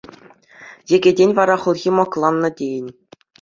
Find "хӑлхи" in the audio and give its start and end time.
1.61-1.89